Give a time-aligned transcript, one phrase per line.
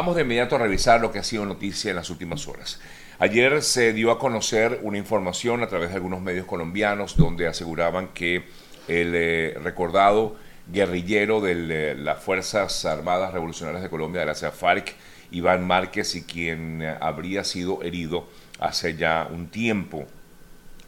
[0.00, 2.80] vamos de inmediato a revisar lo que ha sido noticia en las últimas horas.
[3.18, 8.08] Ayer se dio a conocer una información a través de algunos medios colombianos donde aseguraban
[8.14, 8.44] que
[8.88, 10.36] el eh, recordado
[10.72, 14.94] guerrillero de eh, las Fuerzas Armadas Revolucionarias de Colombia, de la FARC,
[15.32, 18.26] Iván Márquez, y quien eh, habría sido herido
[18.58, 20.06] hace ya un tiempo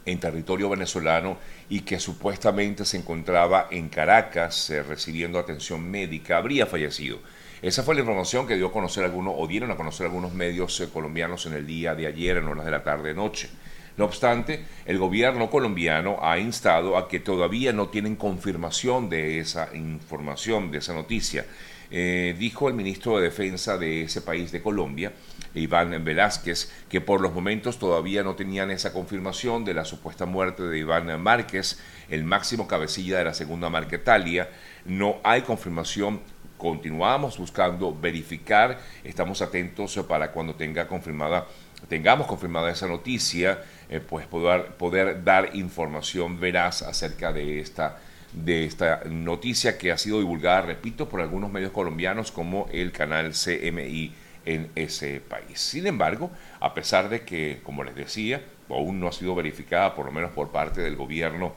[0.07, 1.37] en territorio venezolano
[1.69, 7.19] y que supuestamente se encontraba en Caracas recibiendo atención médica, habría fallecido.
[7.63, 10.77] Esa fue la información que dio a conocer algunos, o dieron a conocer algunos medios
[10.81, 13.49] eh, colombianos en el día de ayer, en horas de la tarde-noche.
[13.95, 19.73] No obstante, el gobierno colombiano ha instado a que todavía no tienen confirmación de esa
[19.73, 21.45] información, de esa noticia.
[21.89, 25.13] Eh, dijo el ministro de Defensa de ese país de Colombia,
[25.55, 30.63] Iván Velázquez, que por los momentos todavía no tenían esa confirmación de la supuesta muerte
[30.63, 34.49] de Iván Márquez, el máximo cabecilla de la segunda Marquetalia.
[34.83, 36.19] No hay confirmación
[36.63, 41.45] continuamos buscando verificar, estamos atentos para cuando tenga confirmada,
[41.89, 47.97] tengamos confirmada esa noticia, eh, pues poder, poder dar información veraz acerca de esta,
[48.31, 53.33] de esta noticia que ha sido divulgada, repito, por algunos medios colombianos como el canal
[53.33, 54.13] CMI
[54.45, 55.59] en ese país.
[55.59, 60.05] Sin embargo, a pesar de que, como les decía, aún no ha sido verificada, por
[60.05, 61.51] lo menos por parte del gobierno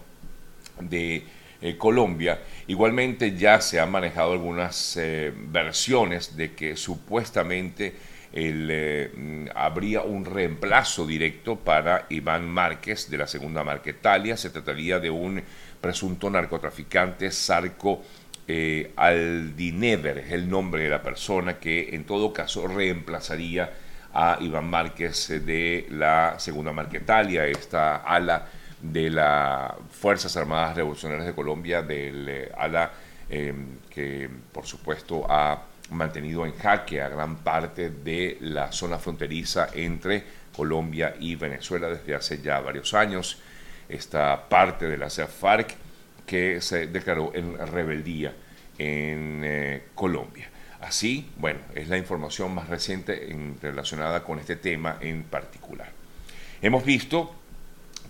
[0.80, 1.22] de
[1.60, 2.40] eh, Colombia.
[2.66, 7.94] Igualmente ya se han manejado algunas eh, versiones de que supuestamente
[8.32, 14.36] eh, mm, habría un reemplazo directo para Iván Márquez de la segunda Marquetalia.
[14.36, 15.42] Se trataría de un
[15.80, 18.02] presunto narcotraficante, Sarco
[18.96, 23.72] Aldinever, es el nombre de la persona que en todo caso reemplazaría
[24.14, 28.46] a Iván Márquez de la segunda Marquetalia, esta ala
[28.92, 32.92] de las Fuerzas Armadas Revolucionarias de Colombia, del eh, ALA,
[33.28, 39.68] em, que por supuesto ha mantenido en jaque a gran parte de la zona fronteriza
[39.74, 43.38] entre Colombia y Venezuela desde hace ya varios años.
[43.88, 45.74] Esta parte de la FARC
[46.26, 48.34] que se declaró en rebeldía
[48.78, 50.50] en eh, Colombia.
[50.80, 55.90] Así, bueno, es la información más reciente en, relacionada con este tema en particular.
[56.60, 57.34] Hemos visto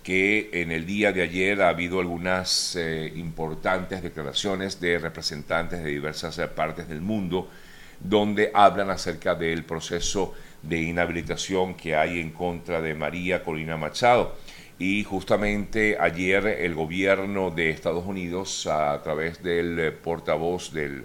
[0.07, 5.91] que en el día de ayer ha habido algunas eh, importantes declaraciones de representantes de
[5.91, 7.51] diversas eh, partes del mundo
[7.99, 14.37] donde hablan acerca del proceso de inhabilitación que hay en contra de María Corina Machado.
[14.79, 21.05] Y justamente ayer el gobierno de Estados Unidos, a través del eh, portavoz del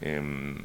[0.00, 0.56] em,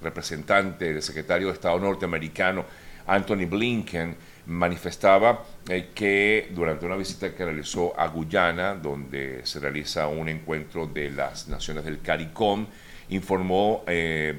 [0.00, 2.64] representante, del secretario de Estado norteamericano,
[3.06, 4.16] Anthony Blinken,
[4.48, 10.86] manifestaba eh, que durante una visita que realizó a Guyana, donde se realiza un encuentro
[10.86, 12.66] de las naciones del CARICOM,
[13.10, 14.34] informó eh,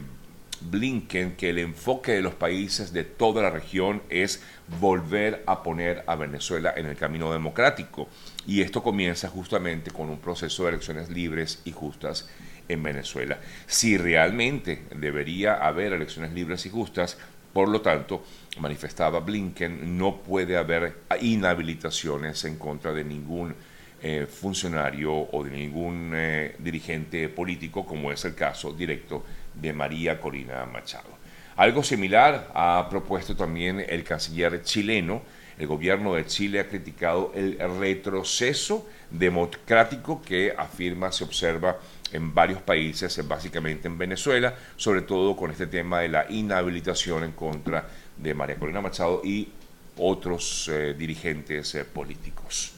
[0.61, 4.43] Blinken que el enfoque de los países de toda la región es
[4.79, 8.09] volver a poner a Venezuela en el camino democrático.
[8.47, 12.27] Y esto comienza justamente con un proceso de elecciones libres y justas
[12.67, 13.39] en Venezuela.
[13.67, 17.17] Si realmente debería haber elecciones libres y justas,
[17.53, 18.23] por lo tanto,
[18.59, 23.55] manifestaba Blinken, no puede haber inhabilitaciones en contra de ningún
[24.01, 30.21] eh, funcionario o de ningún eh, dirigente político, como es el caso directo de María
[30.21, 31.19] Corina Machado.
[31.57, 35.21] Algo similar ha propuesto también el canciller chileno.
[35.59, 41.77] El gobierno de Chile ha criticado el retroceso democrático que afirma se observa
[42.11, 47.33] en varios países, básicamente en Venezuela, sobre todo con este tema de la inhabilitación en
[47.33, 47.87] contra
[48.17, 49.49] de María Corina Machado y
[49.97, 52.73] otros eh, dirigentes eh, políticos.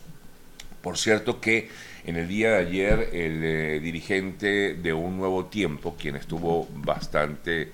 [0.81, 1.69] Por cierto que
[2.05, 7.71] en el día de ayer el eh, dirigente de Un Nuevo Tiempo, quien estuvo bastante,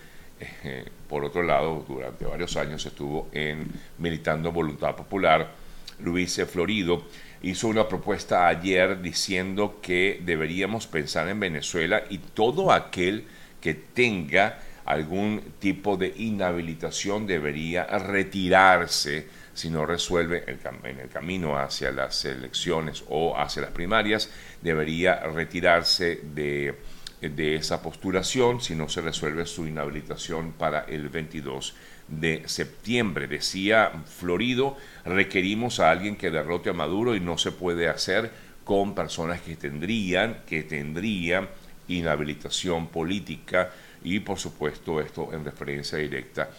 [1.08, 5.52] por otro lado, durante varios años estuvo en militando Voluntad Popular,
[6.00, 7.04] Luis Florido,
[7.42, 13.26] hizo una propuesta ayer diciendo que deberíamos pensar en Venezuela y todo aquel
[13.62, 21.92] que tenga algún tipo de inhabilitación debería retirarse si no resuelve en el camino hacia
[21.92, 24.30] las elecciones o hacia las primarias,
[24.62, 26.76] debería retirarse de,
[27.22, 31.74] de esa postulación si no se resuelve su inhabilitación para el 22
[32.08, 33.28] de septiembre.
[33.28, 38.32] Decía Florido, requerimos a alguien que derrote a Maduro y no se puede hacer
[38.64, 41.50] con personas que tendrían, que tendrían
[41.88, 43.72] inhabilitación política
[44.04, 46.50] y por supuesto esto en referencia directa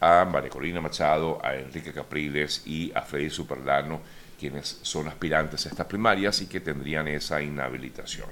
[0.00, 4.00] a María Corina Machado, a Enrique Capriles y a Freddy Superlano,
[4.38, 8.28] quienes son aspirantes a estas primarias y que tendrían esa inhabilitación.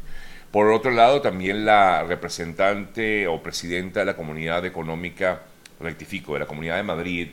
[0.51, 5.43] Por otro lado, también la representante o presidenta de la Comunidad Económica
[5.81, 7.29] rectifico, de la Comunidad de Madrid,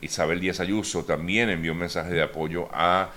[0.00, 3.10] Isabel Díaz Ayuso también envió un mensaje de apoyo a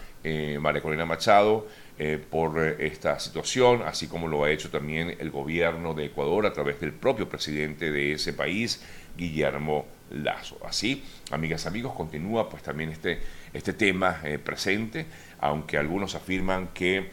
[0.60, 1.68] María Corina Machado,
[2.02, 6.46] eh, por eh, esta situación, así como lo ha hecho también el gobierno de Ecuador
[6.46, 8.82] a través del propio presidente de ese país,
[9.18, 10.58] Guillermo Lazo.
[10.66, 13.20] Así, amigas, amigos, continúa pues también este,
[13.52, 15.08] este tema eh, presente,
[15.42, 17.10] aunque algunos afirman que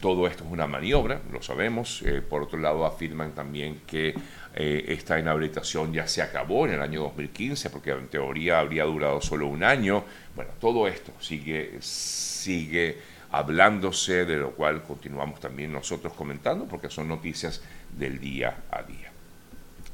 [0.00, 4.14] todo esto es una maniobra, lo sabemos, por otro lado afirman también que
[4.54, 9.46] esta inhabilitación ya se acabó en el año 2015, porque en teoría habría durado solo
[9.46, 10.04] un año.
[10.34, 12.98] Bueno, todo esto sigue, sigue
[13.30, 17.62] hablándose, de lo cual continuamos también nosotros comentando, porque son noticias
[17.96, 19.10] del día a día.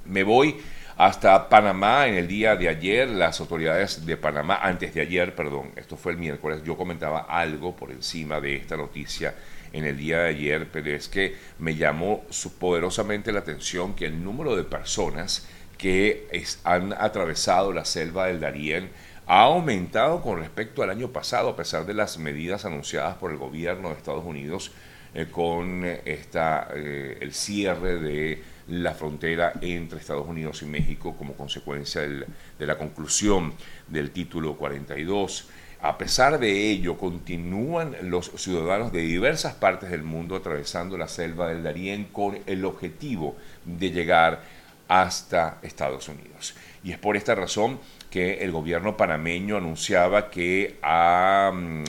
[0.07, 0.57] Me voy
[1.01, 3.09] hasta Panamá en el día de ayer.
[3.09, 7.75] Las autoridades de Panamá, antes de ayer, perdón, esto fue el miércoles, yo comentaba algo
[7.75, 9.35] por encima de esta noticia
[9.73, 12.27] en el día de ayer, pero es que me llamó
[12.59, 15.49] poderosamente la atención que el número de personas
[15.79, 16.29] que
[16.65, 18.91] han atravesado la selva del Darién
[19.27, 23.39] ha aumentado con respecto al año pasado, a pesar de las medidas anunciadas por el
[23.39, 24.73] gobierno de Estados Unidos
[25.15, 31.17] eh, con eh, esta, eh, el cierre de la frontera entre Estados Unidos y México
[31.17, 33.53] como consecuencia de la conclusión
[33.89, 35.49] del título 42.
[35.83, 41.49] A pesar de ello, continúan los ciudadanos de diversas partes del mundo atravesando la selva
[41.49, 44.43] del Darién con el objetivo de llegar
[44.87, 46.55] hasta Estados Unidos.
[46.85, 47.79] Y es por esta razón
[48.11, 51.85] que el gobierno panameño anunciaba que ha mm,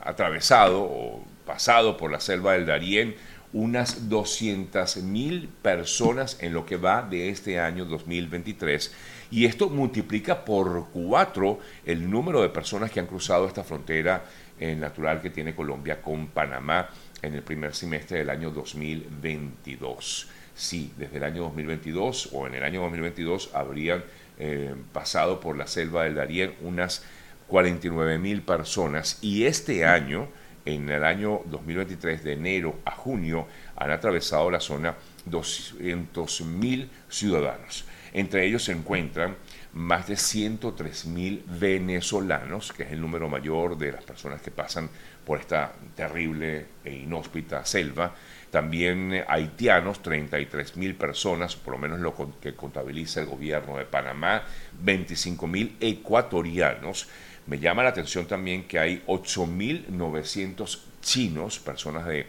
[0.00, 1.11] atravesado o
[1.46, 3.14] pasado por la selva del Darién
[3.52, 8.94] unas 200.000 personas en lo que va de este año 2023
[9.30, 14.24] y esto multiplica por cuatro el número de personas que han cruzado esta frontera
[14.58, 16.88] eh, natural que tiene Colombia con Panamá
[17.20, 20.28] en el primer semestre del año 2022.
[20.54, 24.04] Sí, desde el año 2022 o en el año 2022 habrían
[24.38, 27.04] eh, pasado por la selva del Darién unas
[27.48, 30.28] 49 mil personas y este año,
[30.64, 34.94] en el año 2023, de enero a junio, han atravesado la zona
[35.24, 37.84] 200 mil ciudadanos.
[38.12, 39.36] Entre ellos se encuentran
[39.72, 44.90] más de 103 mil venezolanos, que es el número mayor de las personas que pasan
[45.24, 48.14] por esta terrible e inhóspita selva,
[48.50, 54.42] también haitianos, 33 mil personas, por lo menos lo que contabiliza el gobierno de Panamá,
[54.78, 57.08] 25 mil ecuatorianos.
[57.46, 62.26] Me llama la atención también que hay 8.900 chinos, personas de,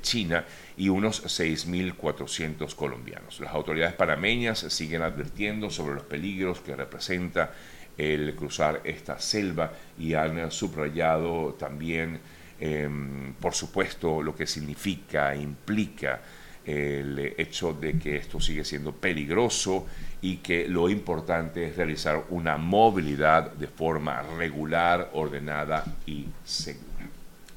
[0.00, 0.44] China,
[0.76, 3.40] y unos 6.400 colombianos.
[3.40, 7.52] Las autoridades panameñas siguen advirtiendo sobre los peligros que representa
[7.98, 12.20] el cruzar esta selva y han subrayado también
[12.64, 16.20] Em, por supuesto, lo que significa, implica
[16.64, 19.86] el hecho de que esto sigue siendo peligroso
[20.20, 27.08] y que lo importante es realizar una movilidad de forma regular, ordenada y segura.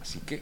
[0.01, 0.41] Así que,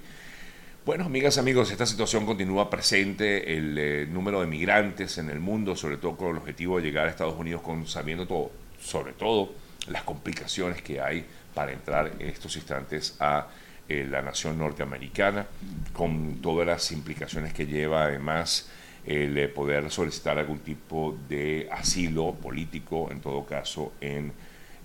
[0.86, 5.75] bueno, amigas, amigos, esta situación continúa presente, el eh, número de migrantes en el mundo,
[5.75, 8.51] sobre todo con el objetivo de llegar a Estados Unidos, con, sabiendo todo,
[8.81, 9.54] sobre todo
[9.88, 13.48] las complicaciones que hay para entrar en estos instantes a
[13.89, 15.45] eh, la nación norteamericana,
[15.91, 18.69] con todas las implicaciones que lleva además
[19.06, 24.31] el eh, poder solicitar algún tipo de asilo político, en todo caso, en,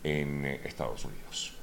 [0.02, 1.54] en eh, Estados Unidos.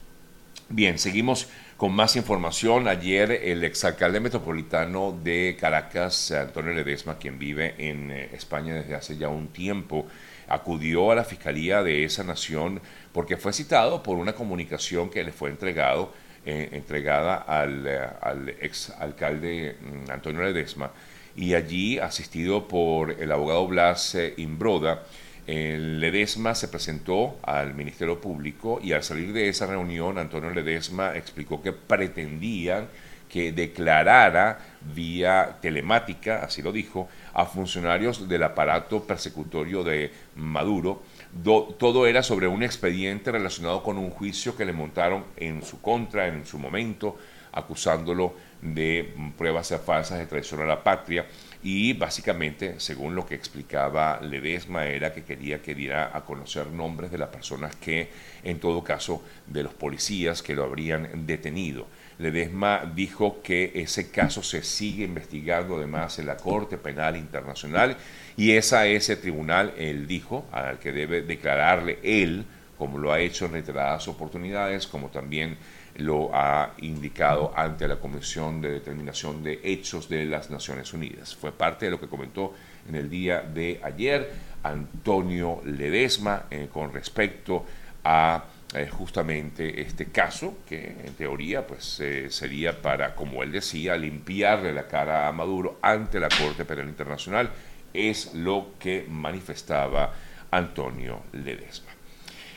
[0.70, 2.88] Bien, seguimos con más información.
[2.88, 9.28] Ayer el exalcalde metropolitano de Caracas, Antonio Ledesma, quien vive en España desde hace ya
[9.28, 10.08] un tiempo,
[10.48, 15.32] acudió a la Fiscalía de esa nación porque fue citado por una comunicación que le
[15.32, 16.14] fue entregado
[16.46, 20.92] eh, entregada al, eh, al ex alcalde mm, Antonio Ledesma.
[21.36, 25.04] Y allí asistido por el abogado Blas eh, Imbroda,
[25.48, 31.62] Ledesma se presentó al Ministerio Público y al salir de esa reunión Antonio Ledesma explicó
[31.62, 32.88] que pretendían
[33.30, 34.60] que declarara
[34.94, 41.04] vía telemática, así lo dijo, a funcionarios del aparato persecutorio de Maduro
[41.44, 46.28] todo era sobre un expediente relacionado con un juicio que le montaron en su contra
[46.28, 47.18] en su momento,
[47.52, 51.26] acusándolo de pruebas falsas de traición a la patria
[51.64, 57.12] y básicamente, según lo que explicaba Ledesma, era que quería que diera a conocer nombres
[57.12, 58.10] de las personas que,
[58.44, 61.88] en todo caso, de los policías que lo habrían detenido.
[62.18, 67.98] Ledesma dijo que ese caso se sigue investigando además en la Corte Penal Internacional
[68.38, 72.46] y es ese tribunal, él dijo, al que debe declararle él,
[72.78, 75.58] como lo ha hecho en reiteradas oportunidades, como también
[75.98, 81.36] lo ha indicado ante la Comisión de Determinación de Hechos de las Naciones Unidas.
[81.36, 82.54] Fue parte de lo que comentó
[82.88, 84.32] en el día de ayer
[84.64, 87.66] Antonio Ledesma eh, con respecto
[88.04, 88.44] a
[88.76, 94.74] eh, justamente este caso que en teoría pues eh, sería para, como él decía, limpiarle
[94.74, 97.50] la cara a Maduro ante la Corte Penal Internacional,
[97.94, 100.14] es lo que manifestaba
[100.52, 101.92] Antonio Ledesma.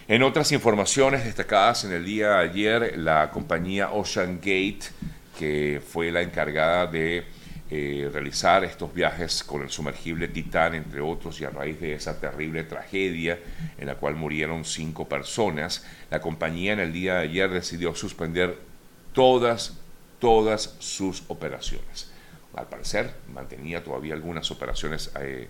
[0.09, 4.87] En otras informaciones destacadas en el día de ayer, la compañía Ocean Gate,
[5.39, 7.25] que fue la encargada de
[7.71, 12.19] eh, realizar estos viajes con el sumergible Titán, entre otros, y a raíz de esa
[12.19, 13.39] terrible tragedia
[13.77, 18.59] en la cual murieron cinco personas, la compañía en el día de ayer decidió suspender
[19.13, 19.77] todas,
[20.19, 22.11] todas sus operaciones.
[22.55, 25.49] Al parecer, mantenía todavía algunas operaciones eh,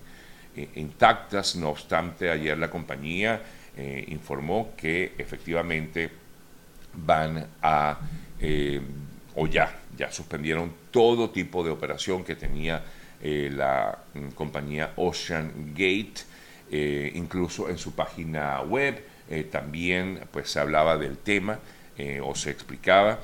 [0.56, 3.42] eh, intactas, no obstante, ayer la compañía
[4.08, 6.10] informó que efectivamente
[6.92, 8.00] van a,
[9.38, 12.82] o ya, ya suspendieron todo tipo de operación que tenía
[13.22, 16.22] eh, la mm, compañía Ocean Gate,
[16.70, 21.58] eh, incluso en su página web eh, también pues se hablaba del tema
[22.22, 23.18] o se explicaba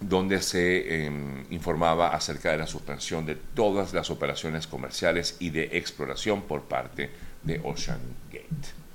[0.00, 5.78] donde se em, informaba acerca de la suspensión de todas las operaciones comerciales y de
[5.78, 7.08] exploración por parte
[7.42, 8.87] de Ocean Gate.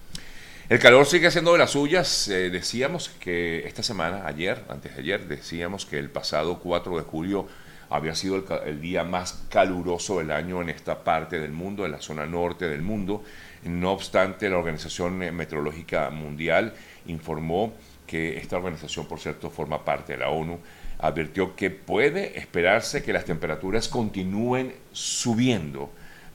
[0.69, 2.29] El calor sigue siendo de las suyas.
[2.29, 7.03] Eh, decíamos que esta semana, ayer, antes de ayer, decíamos que el pasado 4 de
[7.03, 7.47] julio
[7.89, 11.91] había sido el, el, día más caluroso del año en esta parte del mundo, en
[11.91, 13.23] la zona norte del mundo.
[13.65, 16.73] No obstante, la Organización Meteorológica Mundial
[17.07, 17.73] informó
[18.07, 20.59] que esta organización, por cierto, forma parte de la ONU,
[20.99, 25.91] advirtió que puede esperarse que las temperaturas continúen subiendo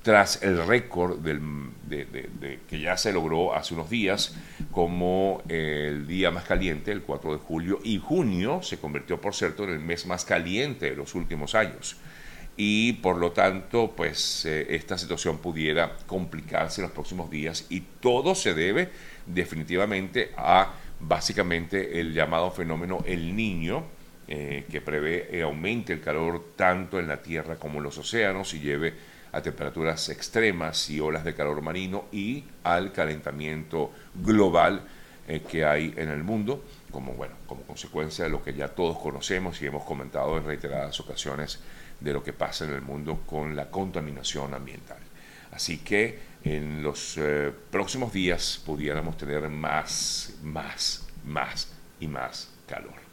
[0.09, 4.35] tras el récord que ya se logró hace unos días
[4.73, 9.65] como el día más caliente, el 4 de julio, y junio se convirtió, por cierto,
[9.65, 11.99] en el mes más caliente de los últimos años.
[12.57, 17.81] Y por lo tanto, pues eh, esta situación pudiera complicarse en los próximos días y
[18.01, 18.89] todo se debe
[19.27, 23.85] definitivamente a básicamente el llamado fenómeno El Niño,
[24.27, 28.55] eh, que prevé que aumente el calor tanto en la Tierra como en los océanos
[28.55, 28.95] y lleve
[29.33, 34.83] a temperaturas extremas y olas de calor marino y al calentamiento global
[35.27, 38.99] eh, que hay en el mundo, como, bueno, como consecuencia de lo que ya todos
[38.99, 41.61] conocemos y hemos comentado en reiteradas ocasiones
[42.01, 44.99] de lo que pasa en el mundo con la contaminación ambiental.
[45.53, 51.69] Así que en los eh, próximos días pudiéramos tener más, más, más
[52.01, 53.08] y más calor.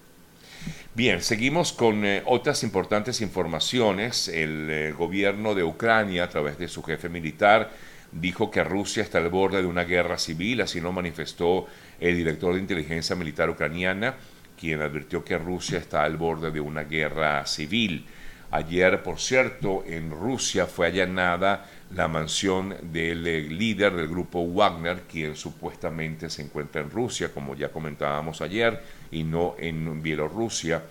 [0.94, 4.30] Bien, seguimos con eh, otras importantes informaciones.
[4.30, 7.72] El eh, gobierno de Ucrania, a través de su jefe militar,
[8.12, 11.68] dijo que Rusia está al borde de una guerra civil, así lo manifestó
[12.00, 14.16] el director de inteligencia militar ucraniana,
[14.58, 18.06] quien advirtió que Rusia está al borde de una guerra civil.
[18.52, 25.02] Ayer, por cierto, en Rusia fue allanada la mansión del eh, líder del grupo Wagner,
[25.02, 30.84] quien supuestamente se encuentra en Rusia, como ya comentábamos ayer, y no en Bielorrusia,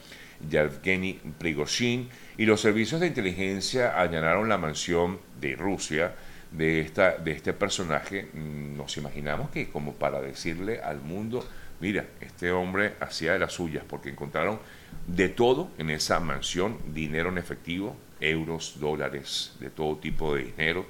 [0.49, 6.15] Yevgeny Prigozhin, y los servicios de inteligencia allanaron la mansión de Rusia
[6.51, 8.29] de, esta, de este personaje.
[8.33, 11.47] Mm, nos imaginamos que como para decirle al mundo,
[11.81, 14.59] mira, este hombre hacía de las suyas, porque encontraron
[15.07, 20.87] de todo en esa mansión, dinero en efectivo, euros, dólares, de todo tipo de dinero.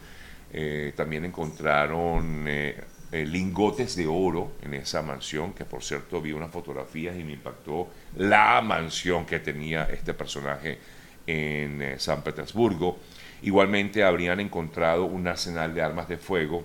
[0.52, 6.32] Eh, también encontraron eh, eh, lingotes de oro en esa mansión, que por cierto vi
[6.32, 10.78] unas fotografías y me impactó la mansión que tenía este personaje
[11.26, 12.98] en San Petersburgo.
[13.42, 16.64] Igualmente habrían encontrado un arsenal de armas de fuego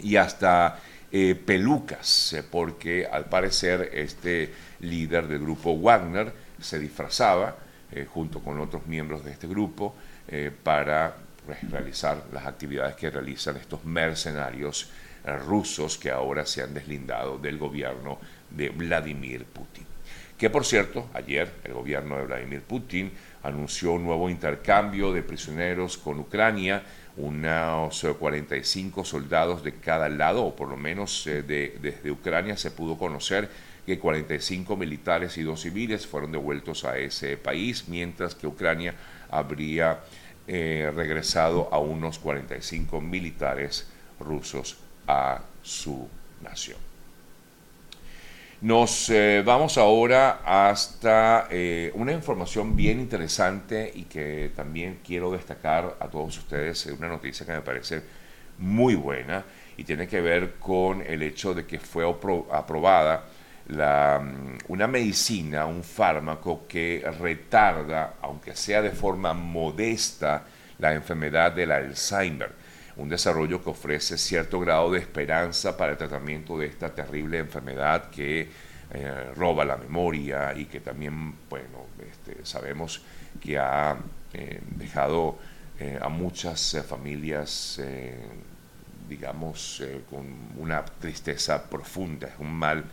[0.00, 7.56] y hasta pelucas, porque al parecer este líder del grupo Wagner se disfrazaba
[7.90, 9.94] eh, junto con otros miembros de este grupo
[10.28, 14.90] eh, para pues, realizar las actividades que realizan estos mercenarios
[15.24, 18.18] eh, rusos que ahora se han deslindado del gobierno
[18.50, 19.86] de Vladimir Putin.
[20.36, 23.10] Que por cierto, ayer el gobierno de Vladimir Putin
[23.42, 26.82] anunció un nuevo intercambio de prisioneros con Ucrania,
[27.18, 33.48] unos 45 soldados de cada lado, o por lo menos desde Ucrania se pudo conocer
[33.84, 38.94] que 45 militares y dos civiles fueron devueltos a ese país, mientras que Ucrania
[39.30, 40.00] habría
[40.46, 43.86] eh, regresado a unos 45 militares
[44.20, 46.08] rusos a su
[46.42, 46.87] nación.
[48.60, 55.96] Nos eh, vamos ahora hasta eh, una información bien interesante y que también quiero destacar
[56.00, 58.02] a todos ustedes, una noticia que me parece
[58.58, 59.44] muy buena
[59.76, 62.04] y tiene que ver con el hecho de que fue
[62.50, 63.26] aprobada
[63.68, 70.42] la, mm, una medicina, un fármaco que retarda, aunque sea de forma modesta,
[70.80, 72.50] la enfermedad del Alzheimer,
[72.98, 78.10] un desarrollo que ofrece cierto grado de esperanza para el tratamiento de esta terrible enfermedad
[78.10, 78.48] que
[78.90, 83.02] eh, roba la memoria y que también, bueno, este, sabemos
[83.40, 83.96] que ha
[84.32, 85.38] eh, dejado
[85.78, 87.80] eh, a muchas familias,
[89.08, 90.26] digamos, con
[90.56, 92.84] una tristeza profunda, es un mal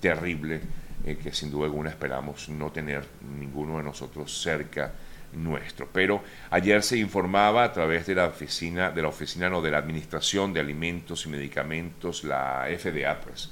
[0.00, 0.60] terrible
[1.04, 3.04] que sin duda alguna esperamos no tener
[3.38, 4.92] ninguno de nosotros cerca
[5.32, 5.88] nuestro.
[5.92, 9.78] Pero ayer se informaba a través de la oficina, de la oficina no, de la
[9.78, 13.50] Administración de Alimentos y Medicamentos, la FDA, pues,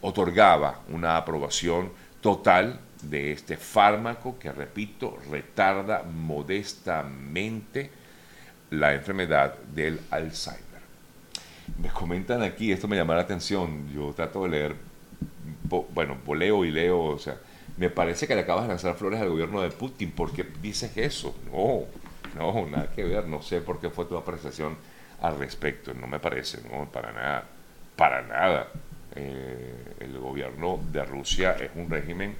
[0.00, 7.90] otorgaba una aprobación total de este fármaco que, repito, retarda modestamente
[8.70, 10.64] la enfermedad del Alzheimer.
[11.80, 14.76] Me comentan aquí, esto me llama la atención, yo trato de leer,
[15.68, 17.36] bueno, leo y leo, o sea,
[17.76, 20.96] me parece que le acabas de lanzar flores al gobierno de Putin, ¿por qué dices
[20.96, 21.34] eso?
[21.52, 21.84] No,
[22.36, 24.76] no, nada que ver, no sé por qué fue tu apreciación
[25.20, 27.44] al respecto, no me parece, no, para nada,
[27.96, 28.68] para nada.
[29.16, 32.34] Eh, el gobierno de Rusia es un régimen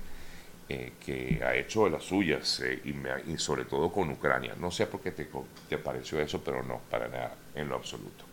[0.69, 2.81] eh, que ha hecho las suyas eh,
[3.27, 4.55] y, sobre todo con Ucrania.
[4.59, 5.29] No sé por qué te,
[5.69, 8.25] te pareció eso, pero no, para nada, en lo absoluto.